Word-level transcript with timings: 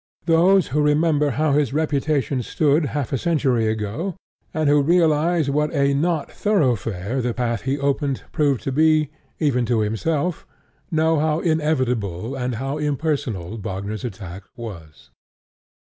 Those 0.25 0.69
who 0.69 0.81
remember 0.81 1.29
how 1.29 1.51
his 1.51 1.73
reputation 1.73 2.41
stood 2.41 2.85
half 2.87 3.13
a 3.13 3.19
century 3.19 3.67
ago, 3.67 4.15
and 4.51 4.67
who 4.67 4.81
realize 4.81 5.47
what 5.51 5.71
a 5.75 5.93
nothoroughfare 5.93 7.21
the 7.21 7.35
path 7.35 7.61
he 7.61 7.77
opened 7.77 8.23
proved 8.31 8.63
to 8.63 8.71
be, 8.71 9.11
even 9.37 9.63
to 9.67 9.81
himself, 9.81 10.43
know 10.89 11.19
how 11.19 11.39
inevitable 11.41 12.33
and 12.33 12.55
how 12.55 12.79
impersonal 12.79 13.57
Wagner's 13.57 14.03
attack 14.03 14.41
was. 14.55 15.11